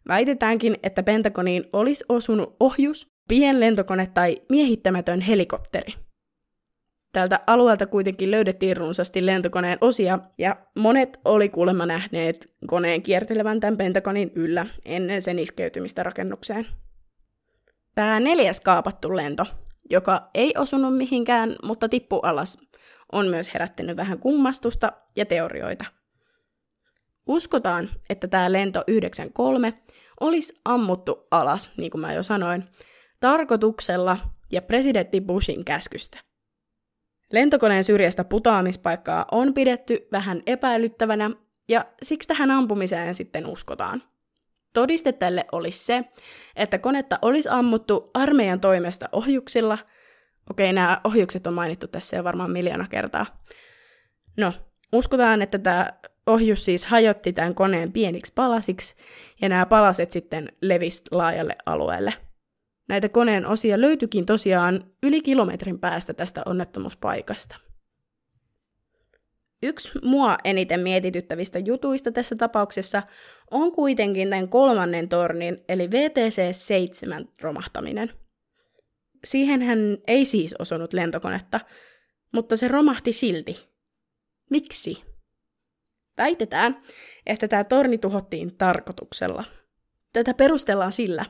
Väitetäänkin, 0.08 0.76
että 0.82 1.02
Pentagoniin 1.02 1.64
olisi 1.72 2.04
osunut 2.08 2.56
ohjus, 2.60 3.12
pienlentokone 3.28 4.06
tai 4.14 4.36
miehittämätön 4.48 5.20
helikopteri. 5.20 5.94
Tältä 7.16 7.40
alueelta 7.46 7.86
kuitenkin 7.86 8.30
löydettiin 8.30 8.76
runsaasti 8.76 9.26
lentokoneen 9.26 9.78
osia, 9.80 10.18
ja 10.38 10.56
monet 10.78 11.20
oli 11.24 11.48
kuulemma 11.48 11.86
nähneet 11.86 12.54
koneen 12.66 13.02
kiertelevän 13.02 13.60
tämän 13.60 13.76
Pentagonin 13.76 14.32
yllä 14.34 14.66
ennen 14.84 15.22
sen 15.22 15.38
iskeytymistä 15.38 16.02
rakennukseen. 16.02 16.66
Tämä 17.94 18.20
neljäs 18.20 18.60
kaapattu 18.60 19.16
lento, 19.16 19.46
joka 19.90 20.30
ei 20.34 20.54
osunut 20.58 20.96
mihinkään, 20.96 21.56
mutta 21.62 21.88
tippu 21.88 22.20
alas, 22.22 22.58
on 23.12 23.26
myös 23.26 23.54
herättänyt 23.54 23.96
vähän 23.96 24.18
kummastusta 24.18 24.92
ja 25.16 25.26
teorioita– 25.26 25.84
Uskotaan, 27.26 27.90
että 28.10 28.28
tämä 28.28 28.52
lento 28.52 28.84
93 28.86 29.82
olisi 30.20 30.60
ammuttu 30.64 31.26
alas, 31.30 31.70
niin 31.76 31.90
kuin 31.90 32.00
mä 32.00 32.12
jo 32.12 32.22
sanoin, 32.22 32.64
tarkoituksella 33.20 34.18
ja 34.52 34.62
presidentti 34.62 35.20
Bushin 35.20 35.64
käskystä. 35.64 36.26
Lentokoneen 37.32 37.84
syrjästä 37.84 38.24
putoamispaikkaa 38.24 39.26
on 39.32 39.54
pidetty 39.54 40.08
vähän 40.12 40.42
epäilyttävänä, 40.46 41.30
ja 41.68 41.84
siksi 42.02 42.28
tähän 42.28 42.50
ampumiseen 42.50 43.14
sitten 43.14 43.46
uskotaan. 43.46 44.02
Todiste 44.72 45.12
tälle 45.12 45.44
olisi 45.52 45.84
se, 45.84 46.04
että 46.56 46.78
konetta 46.78 47.18
olisi 47.22 47.48
ammuttu 47.48 48.10
armeijan 48.14 48.60
toimesta 48.60 49.08
ohjuksilla. 49.12 49.78
Okei, 50.50 50.72
nämä 50.72 51.00
ohjukset 51.04 51.46
on 51.46 51.54
mainittu 51.54 51.88
tässä 51.88 52.16
jo 52.16 52.24
varmaan 52.24 52.50
miljoona 52.50 52.88
kertaa. 52.88 53.26
No, 54.36 54.52
uskotaan, 54.92 55.42
että 55.42 55.58
tämä 55.58 55.92
ohjus 56.26 56.64
siis 56.64 56.86
hajotti 56.86 57.32
tämän 57.32 57.54
koneen 57.54 57.92
pieniksi 57.92 58.32
palasiksi, 58.34 58.94
ja 59.40 59.48
nämä 59.48 59.66
palaset 59.66 60.12
sitten 60.12 60.52
levisi 60.62 61.02
laajalle 61.10 61.56
alueelle. 61.66 62.25
Näitä 62.88 63.08
koneen 63.08 63.46
osia 63.46 63.80
löytyikin 63.80 64.26
tosiaan 64.26 64.84
yli 65.02 65.20
kilometrin 65.20 65.78
päästä 65.78 66.14
tästä 66.14 66.42
onnettomuuspaikasta. 66.46 67.56
Yksi 69.62 69.90
mua 70.02 70.36
eniten 70.44 70.80
mietityttävistä 70.80 71.58
jutuista 71.58 72.12
tässä 72.12 72.36
tapauksessa 72.38 73.02
on 73.50 73.72
kuitenkin 73.72 74.30
tämän 74.30 74.48
kolmannen 74.48 75.08
tornin, 75.08 75.64
eli 75.68 75.86
VTC-7 75.86 77.28
romahtaminen. 77.40 78.12
Siihen 79.24 79.62
hän 79.62 79.78
ei 80.06 80.24
siis 80.24 80.54
osunut 80.58 80.92
lentokonetta, 80.92 81.60
mutta 82.32 82.56
se 82.56 82.68
romahti 82.68 83.12
silti. 83.12 83.60
Miksi? 84.50 85.04
Väitetään, 86.18 86.82
että 87.26 87.48
tämä 87.48 87.64
torni 87.64 87.98
tuhottiin 87.98 88.56
tarkoituksella. 88.56 89.44
Tätä 90.12 90.34
perustellaan 90.34 90.92
sillä, 90.92 91.26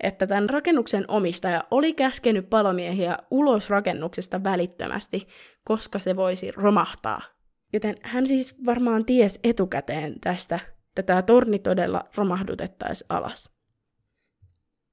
että 0.00 0.26
tämän 0.26 0.50
rakennuksen 0.50 1.04
omistaja 1.08 1.64
oli 1.70 1.92
käskenyt 1.92 2.50
palomiehiä 2.50 3.18
ulos 3.30 3.70
rakennuksesta 3.70 4.44
välittömästi, 4.44 5.26
koska 5.64 5.98
se 5.98 6.16
voisi 6.16 6.50
romahtaa. 6.50 7.22
Joten 7.72 7.96
hän 8.02 8.26
siis 8.26 8.64
varmaan 8.66 9.04
ties 9.04 9.40
etukäteen 9.44 10.20
tästä, 10.20 10.60
että 10.88 11.02
tämä 11.02 11.22
torni 11.22 11.58
todella 11.58 12.04
romahdutettaisiin 12.16 13.06
alas. 13.08 13.50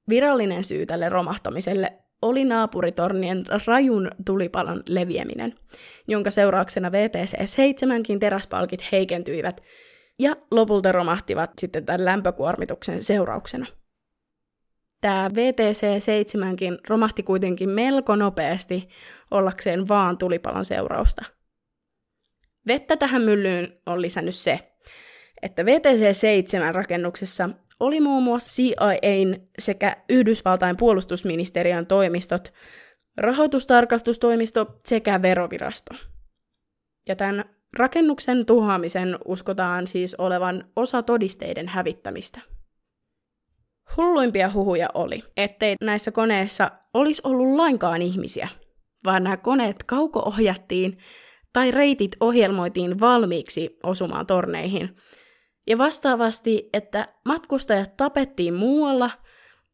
Virallinen 0.08 0.64
syy 0.64 0.86
tälle 0.86 1.08
romahtamiselle 1.08 1.92
oli 2.22 2.44
naapuritornien 2.44 3.44
rajun 3.66 4.10
tulipalon 4.26 4.82
leviäminen, 4.86 5.54
jonka 6.08 6.30
seurauksena 6.30 6.88
VTC-7kin 6.88 8.18
teräspalkit 8.18 8.92
heikentyivät 8.92 9.60
ja 10.18 10.36
lopulta 10.50 10.92
romahtivat 10.92 11.50
sitten 11.60 11.86
tämän 11.86 12.04
lämpökuormituksen 12.04 13.02
seurauksena. 13.02 13.66
Tämä 15.00 15.28
VTC-7kin 15.28 16.78
romahti 16.88 17.22
kuitenkin 17.22 17.68
melko 17.68 18.16
nopeasti 18.16 18.88
ollakseen 19.30 19.88
vaan 19.88 20.18
tulipalon 20.18 20.64
seurausta. 20.64 21.24
Vettä 22.66 22.96
tähän 22.96 23.22
myllyyn 23.22 23.80
on 23.86 24.02
lisännyt 24.02 24.34
se, 24.34 24.72
että 25.42 25.62
VTC-7-rakennuksessa 25.62 27.50
oli 27.80 28.00
muun 28.00 28.22
muassa 28.22 28.50
CIAn 28.50 29.46
sekä 29.58 29.96
Yhdysvaltain 30.08 30.76
puolustusministeriön 30.76 31.86
toimistot, 31.86 32.52
rahoitustarkastustoimisto 33.16 34.76
sekä 34.84 35.22
verovirasto. 35.22 35.94
Ja 37.08 37.16
tämän 37.16 37.44
rakennuksen 37.76 38.46
tuhoamisen 38.46 39.18
uskotaan 39.24 39.86
siis 39.86 40.14
olevan 40.14 40.70
osa 40.76 41.02
todisteiden 41.02 41.68
hävittämistä. 41.68 42.40
Hulluimpia 43.96 44.50
huhuja 44.54 44.88
oli, 44.94 45.22
ettei 45.36 45.74
näissä 45.80 46.12
koneissa 46.12 46.70
olisi 46.94 47.22
ollut 47.24 47.56
lainkaan 47.56 48.02
ihmisiä, 48.02 48.48
vaan 49.04 49.24
nämä 49.24 49.36
koneet 49.36 49.82
kauko-ohjattiin 49.82 50.98
tai 51.52 51.70
reitit 51.70 52.16
ohjelmoitiin 52.20 53.00
valmiiksi 53.00 53.78
osumaan 53.82 54.26
torneihin– 54.26 54.90
ja 55.70 55.78
vastaavasti, 55.78 56.68
että 56.72 57.08
matkustajat 57.24 57.96
tapettiin 57.96 58.54
muualla, 58.54 59.10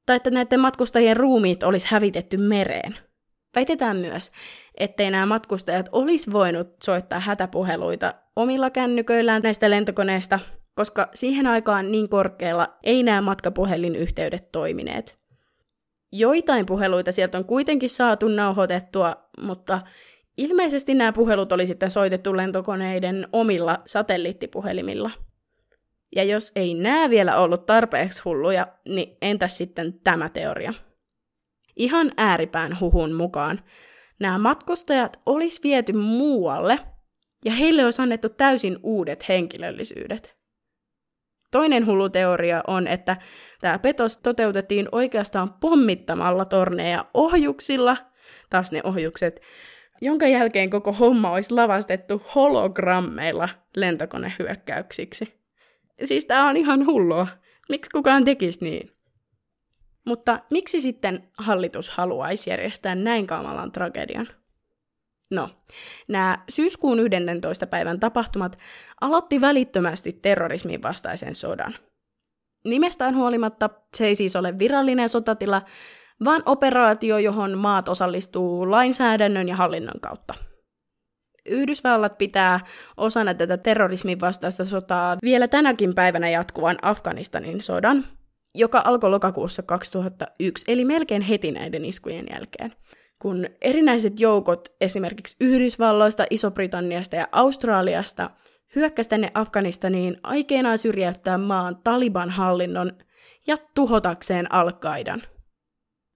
tai 0.07 0.17
että 0.17 0.31
näiden 0.31 0.61
matkustajien 0.61 1.17
ruumiit 1.17 1.63
olisi 1.63 1.87
hävitetty 1.91 2.37
mereen. 2.37 2.97
Väitetään 3.55 3.97
myös, 3.97 4.33
ettei 4.75 5.11
nämä 5.11 5.27
matkustajat 5.27 5.89
olisi 5.93 6.33
voinut 6.33 6.69
soittaa 6.85 7.21
hätäpuheluita 7.21 8.15
omilla 8.37 8.71
kännyköillään 8.71 9.43
näistä 9.43 9.71
lentokoneista, 9.71 10.41
koska 10.77 11.09
siihen 11.15 11.47
aikaan 11.47 11.93
niin 11.93 12.09
korkealla 12.09 12.77
ei 12.83 13.03
nämä 13.03 13.21
matkapuhelinyhteydet 13.21 14.53
toimineet. 14.53 15.19
Joitain 16.13 16.67
puheluita 16.67 17.13
sieltä 17.13 17.39
on 17.39 17.45
kuitenkin 17.45 17.91
saatu 17.91 18.29
nauhoitettua, 18.29 19.17
mutta 19.41 19.81
ilmeisesti 20.39 20.95
nämä 20.95 21.13
puhelut 21.13 21.53
oli 21.53 21.67
sitten 21.67 21.91
soitettu 21.91 22.37
lentokoneiden 22.37 23.29
omilla 23.33 23.83
satelliittipuhelimilla. 23.87 25.11
Ja 26.17 26.25
jos 26.25 26.53
ei 26.57 26.75
nämä 26.75 27.11
vielä 27.11 27.37
ollut 27.37 27.67
tarpeeksi 27.67 28.23
hulluja, 28.25 28.67
niin 28.89 29.17
entäs 29.23 29.59
sitten 29.59 30.01
tämä 30.05 30.29
teoria? 30.29 30.75
Ihan 31.77 32.13
ääripään 32.17 32.81
huhun 32.81 33.13
mukaan 33.13 33.61
nämä 34.19 34.39
matkustajat 34.39 35.21
olisi 35.27 35.61
viety 35.63 35.93
muualle 35.93 36.79
ja 37.45 37.53
heille 37.53 37.85
olisi 37.85 38.03
annettu 38.03 38.29
täysin 38.29 38.79
uudet 38.83 39.29
henkilöllisyydet. 39.29 40.36
Toinen 41.51 41.87
hullu 41.87 42.09
teoria 42.09 42.63
on, 42.67 42.87
että 42.87 43.17
tämä 43.61 43.79
petos 43.79 44.17
toteutettiin 44.17 44.89
oikeastaan 44.93 45.53
pommittamalla 45.53 46.45
torneja 46.45 47.05
ohjuksilla, 47.15 47.97
taas 48.51 48.73
ne 48.73 48.81
ohjukset, 48.85 49.41
jonka 50.01 50.27
jälkeen 50.27 50.71
koko 50.71 50.93
homma 50.93 51.31
olisi 51.31 51.55
lavastettu 51.55 52.23
hologrammeilla 52.35 53.49
lentokonehyökkäyksiksi. 53.77 55.41
Siis 56.05 56.27
tämä 56.27 56.49
on 56.49 56.57
ihan 56.57 56.87
hullua. 56.87 57.27
Miksi 57.69 57.91
kukaan 57.91 58.25
tekisi 58.25 58.65
niin? 58.65 58.91
Mutta 60.07 60.39
miksi 60.51 60.81
sitten 60.81 61.29
hallitus 61.39 61.91
haluaisi 61.91 62.51
järjestää 62.51 62.95
näin 62.95 63.27
kamalan 63.27 63.73
tragedian? 63.73 64.29
No, 65.31 65.49
nämä 66.09 66.39
syyskuun 66.49 66.99
11. 67.01 67.67
päivän 67.67 68.01
tapahtumat 68.01 68.59
aloitti 69.01 69.41
välittömästi 69.41 70.13
terrorismin 70.13 70.83
vastaisen 70.83 71.35
sodan. 71.35 71.75
Nimestään 72.65 73.17
huolimatta 73.17 73.71
se 73.97 74.07
ei 74.07 74.17
siis 74.17 74.37
ole 74.37 74.59
virallinen 74.59 75.09
sotatila, 75.09 75.63
vaan 76.25 76.43
operaatio, 76.47 77.19
johon 77.19 77.59
maat 77.59 77.89
osallistuu 77.89 78.71
lainsäädännön 78.71 79.49
ja 79.49 79.57
hallinnon 79.57 80.01
kautta. 80.01 80.35
Yhdysvallat 81.49 82.19
pitää 82.19 82.61
osana 82.97 83.35
tätä 83.35 83.57
terrorismin 83.57 84.21
vastaista 84.21 84.65
sotaa 84.65 85.17
vielä 85.23 85.49
tänäkin 85.49 85.95
päivänä 85.95 86.29
jatkuvan 86.29 86.77
Afganistanin 86.83 87.63
sodan, 87.63 88.05
joka 88.55 88.83
alkoi 88.85 89.11
lokakuussa 89.11 89.63
2001, 89.63 90.65
eli 90.69 90.85
melkein 90.85 91.23
heti 91.23 91.53
näiden 91.53 91.85
iskujen 91.85 92.27
jälkeen. 92.31 92.73
Kun 93.23 93.47
erinäiset 93.61 94.21
joukot 94.21 94.69
esimerkiksi 94.81 95.37
Yhdysvalloista, 95.41 96.27
Iso-Britanniasta 96.31 97.17
ja 97.17 97.29
Australiasta 97.33 98.31
hyökkäsi 98.75 99.09
tänne 99.09 99.31
Afganistaniin 99.35 100.17
aikeinaan 100.23 100.79
syrjäyttää 100.79 101.39
maan 101.39 101.77
Taliban 101.85 102.31
hallinnon 102.31 102.93
ja 103.47 103.59
tuhotakseen 103.75 104.53
al 104.53 104.73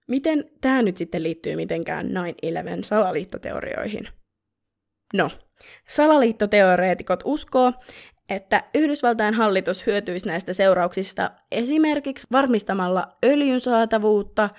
Miten 0.07 0.51
tämä 0.61 0.81
nyt 0.81 0.97
sitten 0.97 1.23
liittyy 1.23 1.55
mitenkään 1.55 2.07
9-11 2.07 2.11
salaliittoteorioihin? 2.83 4.07
No, 5.13 5.29
salaliittoteoreetikot 5.87 7.19
uskoo, 7.25 7.73
että 8.29 8.63
Yhdysvaltain 8.75 9.33
hallitus 9.33 9.85
hyötyisi 9.85 10.27
näistä 10.27 10.53
seurauksista 10.53 11.31
esimerkiksi 11.51 12.27
varmistamalla 12.31 13.17
öljyn 13.25 13.59
saatavuutta 13.59 14.49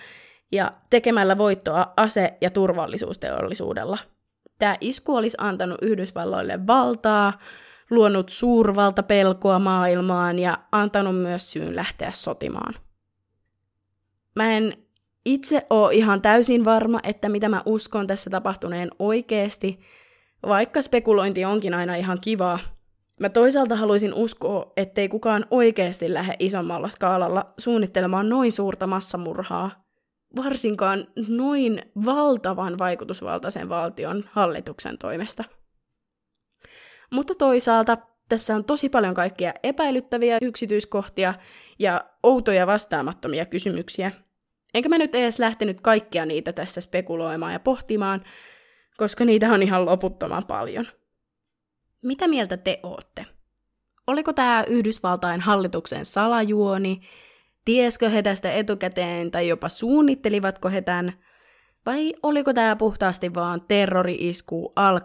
ja 0.52 0.72
tekemällä 0.90 1.38
voittoa 1.38 1.92
ase- 1.96 2.36
ja 2.40 2.50
turvallisuusteollisuudella. 2.50 3.98
Tämä 4.58 4.76
isku 4.80 5.16
olisi 5.16 5.36
antanut 5.40 5.78
Yhdysvalloille 5.82 6.66
valtaa, 6.66 7.32
luonut 7.90 8.28
suurvalta 8.28 9.02
pelkoa 9.02 9.58
maailmaan 9.58 10.38
ja 10.38 10.58
antanut 10.72 11.16
myös 11.16 11.52
syyn 11.52 11.76
lähteä 11.76 12.10
sotimaan. 12.12 12.74
Mä 14.34 14.52
en 14.52 14.76
itse 15.24 15.66
ole 15.70 15.94
ihan 15.94 16.22
täysin 16.22 16.64
varma, 16.64 17.00
että 17.02 17.28
mitä 17.28 17.48
mä 17.48 17.62
uskon 17.66 18.06
tässä 18.06 18.30
tapahtuneen 18.30 18.90
oikeasti, 18.98 19.80
vaikka 20.46 20.82
spekulointi 20.82 21.44
onkin 21.44 21.74
aina 21.74 21.94
ihan 21.94 22.20
kivaa, 22.20 22.58
Mä 23.20 23.28
toisaalta 23.28 23.76
haluaisin 23.76 24.14
uskoa, 24.14 24.72
ettei 24.76 25.08
kukaan 25.08 25.46
oikeasti 25.50 26.14
lähde 26.14 26.36
isommalla 26.38 26.88
skaalalla 26.88 27.52
suunnittelemaan 27.58 28.28
noin 28.28 28.52
suurta 28.52 28.86
massamurhaa, 28.86 29.81
varsinkaan 30.36 31.06
noin 31.28 31.82
valtavan 32.04 32.78
vaikutusvaltaisen 32.78 33.68
valtion 33.68 34.24
hallituksen 34.32 34.98
toimesta. 34.98 35.44
Mutta 37.10 37.34
toisaalta 37.34 37.98
tässä 38.28 38.54
on 38.56 38.64
tosi 38.64 38.88
paljon 38.88 39.14
kaikkia 39.14 39.54
epäilyttäviä 39.62 40.38
yksityiskohtia 40.42 41.34
ja 41.78 42.04
outoja 42.22 42.66
vastaamattomia 42.66 43.46
kysymyksiä. 43.46 44.12
Enkä 44.74 44.88
mä 44.88 44.98
nyt 44.98 45.14
edes 45.14 45.38
lähtenyt 45.38 45.80
kaikkia 45.80 46.26
niitä 46.26 46.52
tässä 46.52 46.80
spekuloimaan 46.80 47.52
ja 47.52 47.60
pohtimaan, 47.60 48.24
koska 48.96 49.24
niitä 49.24 49.52
on 49.52 49.62
ihan 49.62 49.86
loputtoman 49.86 50.46
paljon– 50.46 50.86
mitä 52.02 52.28
mieltä 52.28 52.56
te 52.56 52.80
ootte? 52.82 53.26
Oliko 54.06 54.32
tämä 54.32 54.64
Yhdysvaltain 54.68 55.40
hallituksen 55.40 56.04
salajuoni? 56.04 57.00
Tieskö 57.64 58.10
he 58.10 58.22
tästä 58.22 58.52
etukäteen 58.52 59.30
tai 59.30 59.48
jopa 59.48 59.68
suunnittelivatko 59.68 60.68
he 60.68 60.82
tämän? 60.82 61.12
Vai 61.86 62.14
oliko 62.22 62.54
tämä 62.54 62.76
puhtaasti 62.76 63.34
vaan 63.34 63.60
terrori-isku 63.68 64.72
al 64.76 65.00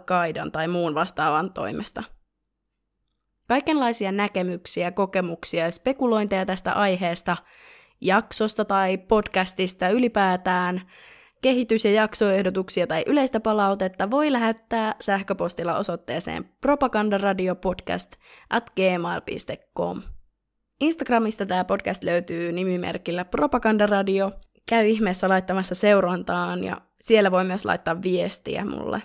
tai 0.52 0.68
muun 0.68 0.94
vastaavan 0.94 1.52
toimesta? 1.52 2.02
Kaikenlaisia 3.48 4.12
näkemyksiä, 4.12 4.90
kokemuksia 4.90 5.64
ja 5.64 5.70
spekulointeja 5.70 6.46
tästä 6.46 6.72
aiheesta, 6.72 7.36
jaksosta 8.00 8.64
tai 8.64 8.98
podcastista 8.98 9.88
ylipäätään– 9.88 10.82
kehitys- 11.42 11.84
ja 11.84 11.90
jaksoehdotuksia 11.90 12.86
tai 12.86 13.02
yleistä 13.06 13.40
palautetta 13.40 14.10
voi 14.10 14.32
lähettää 14.32 14.94
sähköpostilla 15.00 15.76
osoitteeseen 15.76 16.44
propagandaradiopodcast 16.60 18.12
at 18.50 18.70
gmail.com. 18.70 20.02
Instagramista 20.80 21.46
tämä 21.46 21.64
podcast 21.64 22.04
löytyy 22.04 22.52
nimimerkillä 22.52 23.24
Propagandaradio. 23.24 24.32
Käy 24.68 24.86
ihmeessä 24.86 25.28
laittamassa 25.28 25.74
seurantaan 25.74 26.64
ja 26.64 26.80
siellä 27.00 27.30
voi 27.30 27.44
myös 27.44 27.64
laittaa 27.64 28.02
viestiä 28.02 28.64
mulle. 28.64 29.02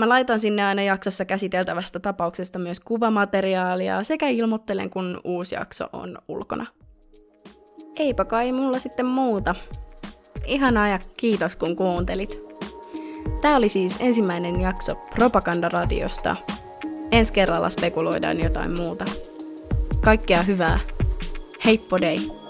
Mä 0.00 0.08
laitan 0.08 0.40
sinne 0.40 0.64
aina 0.64 0.82
jaksossa 0.82 1.24
käsiteltävästä 1.24 2.00
tapauksesta 2.00 2.58
myös 2.58 2.80
kuvamateriaalia 2.80 4.04
sekä 4.04 4.28
ilmoittelen, 4.28 4.90
kun 4.90 5.20
uusi 5.24 5.54
jakso 5.54 5.84
on 5.92 6.18
ulkona. 6.28 6.66
Eipä 7.96 8.24
kai 8.24 8.52
mulla 8.52 8.78
sitten 8.78 9.06
muuta. 9.06 9.54
Ihanaa 10.46 10.88
ja 10.88 10.98
kiitos 11.16 11.56
kun 11.56 11.76
kuuntelit. 11.76 12.44
Tämä 13.40 13.56
oli 13.56 13.68
siis 13.68 13.96
ensimmäinen 14.00 14.60
jakso 14.60 14.94
Propagandaradiosta. 15.14 16.36
Ensi 17.10 17.32
kerralla 17.32 17.70
spekuloidaan 17.70 18.40
jotain 18.40 18.80
muuta. 18.80 19.04
Kaikkea 20.04 20.42
hyvää. 20.42 20.80
Hej 21.64 21.78
på 21.88 21.96
dig! 21.96 22.41